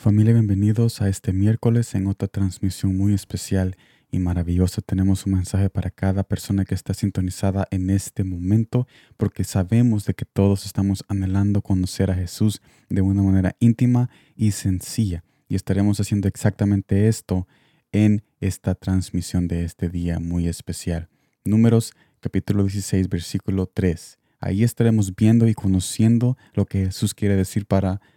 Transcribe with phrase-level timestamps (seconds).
[0.00, 3.76] Familia, bienvenidos a este miércoles en otra transmisión muy especial
[4.10, 4.80] y maravillosa.
[4.80, 8.88] Tenemos un mensaje para cada persona que está sintonizada en este momento
[9.18, 14.52] porque sabemos de que todos estamos anhelando conocer a Jesús de una manera íntima y
[14.52, 15.22] sencilla.
[15.50, 17.46] Y estaremos haciendo exactamente esto
[17.92, 21.10] en esta transmisión de este día muy especial.
[21.44, 24.18] Números capítulo 16, versículo 3.
[24.38, 28.10] Ahí estaremos viendo y conociendo lo que Jesús quiere decir para nosotros.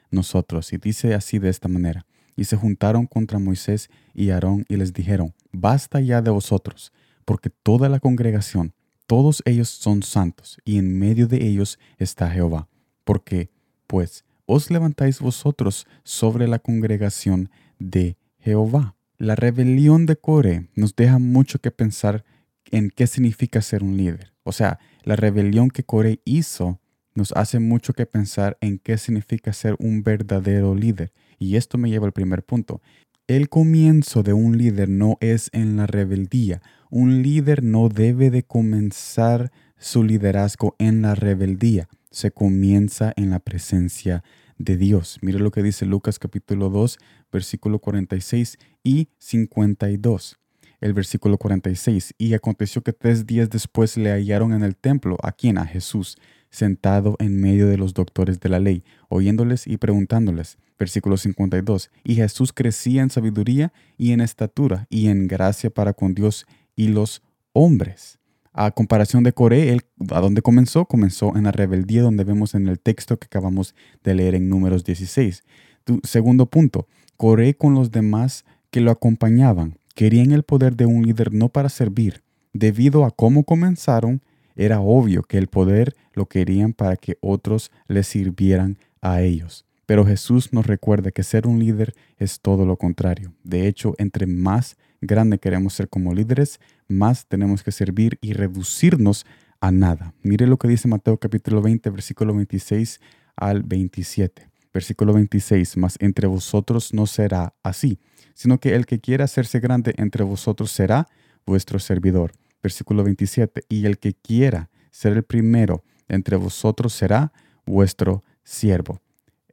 [0.72, 2.06] Y dice así de esta manera.
[2.36, 6.92] Y se juntaron contra Moisés y Aarón y les dijeron, basta ya de vosotros,
[7.26, 8.74] porque toda la congregación,
[9.08, 12.70] todos ellos son santos, y en medio de ellos está Jehová.
[13.04, 13.50] Porque,
[13.88, 18.96] pues, os levantáis vosotros sobre la congregación de Jehová.
[19.18, 22.24] La rebelión de Core nos deja mucho que pensar
[22.72, 24.34] en qué significa ser un líder.
[24.44, 26.80] O sea, la rebelión que Core hizo
[27.16, 31.12] nos hace mucho que pensar en qué significa ser un verdadero líder.
[31.40, 32.82] Y esto me lleva al primer punto.
[33.28, 36.62] El comienzo de un líder no es en la rebeldía.
[36.90, 41.88] Un líder no debe de comenzar su liderazgo en la rebeldía.
[42.12, 44.24] Se comienza en la presencia
[44.58, 45.20] de Dios.
[45.22, 46.98] Mire lo que dice Lucas capítulo 2,
[47.32, 50.40] versículo 46 y 52
[50.84, 52.14] el versículo 46.
[52.18, 56.18] Y aconteció que tres días después le hallaron en el templo, a quien, a Jesús,
[56.54, 60.58] sentado en medio de los doctores de la ley, oyéndoles y preguntándoles.
[60.78, 61.90] Versículo 52.
[62.04, 66.46] Y Jesús crecía en sabiduría y en estatura y en gracia para con Dios
[66.76, 67.24] y los
[67.54, 68.20] hombres.
[68.54, 69.82] A comparación de Coré, él,
[70.12, 70.86] ¿a dónde comenzó?
[70.86, 73.74] Comenzó en la rebeldía, donde vemos en el texto que acabamos
[74.04, 75.44] de leer en Números 16.
[75.84, 76.88] Tu, segundo punto,
[77.18, 79.80] Coré con los demás que lo acompañaban.
[79.96, 82.22] Querían el poder de un líder no para servir.
[82.54, 84.22] Debido a cómo comenzaron,
[84.56, 89.66] era obvio que el poder lo querían para que otros les sirvieran a ellos.
[89.86, 93.34] Pero Jesús nos recuerda que ser un líder es todo lo contrario.
[93.44, 99.26] De hecho, entre más grande queremos ser como líderes, más tenemos que servir y reducirnos
[99.60, 100.14] a nada.
[100.22, 103.02] Mire lo que dice Mateo capítulo 20, versículo 26
[103.36, 104.50] al 27.
[104.74, 108.00] Versículo 26, mas entre vosotros no será así,
[108.34, 111.08] sino que el que quiera hacerse grande entre vosotros será
[111.46, 112.32] vuestro servidor
[112.64, 117.32] versículo 27, y el que quiera ser el primero entre vosotros será
[117.66, 119.00] vuestro siervo.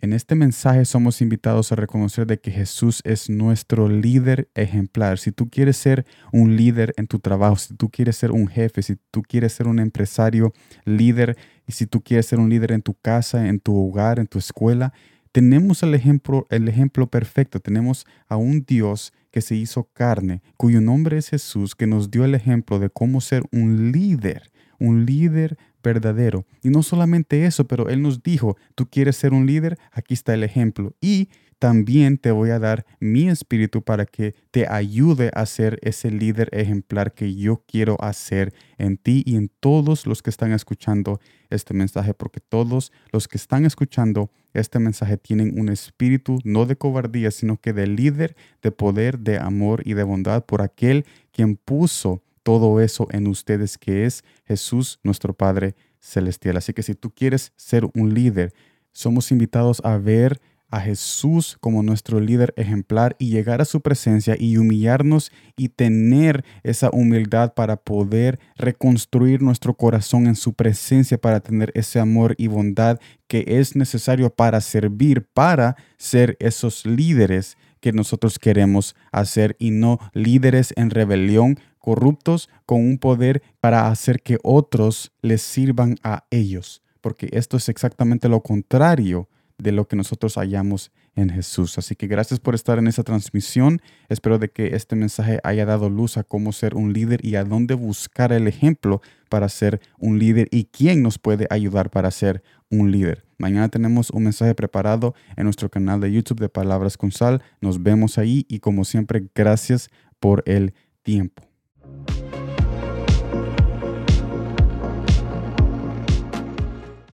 [0.03, 5.19] En este mensaje somos invitados a reconocer de que Jesús es nuestro líder ejemplar.
[5.19, 8.81] Si tú quieres ser un líder en tu trabajo, si tú quieres ser un jefe,
[8.81, 10.55] si tú quieres ser un empresario
[10.87, 14.27] líder y si tú quieres ser un líder en tu casa, en tu hogar, en
[14.27, 14.95] tu escuela,
[15.33, 17.61] tenemos el ejemplo, el ejemplo perfecto.
[17.61, 22.25] Tenemos a un Dios que se hizo carne, cuyo nombre es Jesús, que nos dio
[22.25, 26.47] el ejemplo de cómo ser un líder, un líder verdadero.
[26.63, 30.35] Y no solamente eso, pero Él nos dijo, tú quieres ser un líder, aquí está
[30.35, 30.95] el ejemplo.
[31.01, 31.29] Y
[31.61, 36.49] también te voy a dar mi espíritu para que te ayude a ser ese líder
[36.53, 41.75] ejemplar que yo quiero hacer en ti y en todos los que están escuchando este
[41.75, 47.31] mensaje, porque todos los que están escuchando este mensaje tienen un espíritu no de cobardía,
[47.31, 52.23] sino que de líder, de poder, de amor y de bondad por aquel quien puso
[52.43, 56.57] todo eso en ustedes, que es Jesús, nuestro Padre Celestial.
[56.57, 58.55] Así que si tú quieres ser un líder,
[58.93, 64.37] somos invitados a ver a Jesús como nuestro líder ejemplar y llegar a su presencia
[64.39, 71.41] y humillarnos y tener esa humildad para poder reconstruir nuestro corazón en su presencia, para
[71.41, 77.93] tener ese amor y bondad que es necesario para servir, para ser esos líderes que
[77.93, 84.39] nosotros queremos hacer y no líderes en rebelión, corruptos con un poder para hacer que
[84.43, 89.30] otros les sirvan a ellos, porque esto es exactamente lo contrario
[89.63, 91.79] de lo que nosotros hallamos en Jesús.
[91.79, 93.81] Así que gracias por estar en esta transmisión.
[94.09, 97.45] Espero de que este mensaje haya dado luz a cómo ser un líder y a
[97.45, 102.43] dónde buscar el ejemplo para ser un líder y quién nos puede ayudar para ser
[102.71, 103.25] un líder.
[103.39, 107.43] Mañana tenemos un mensaje preparado en nuestro canal de YouTube de Palabras con Sal.
[107.61, 111.50] Nos vemos ahí y como siempre, gracias por el tiempo.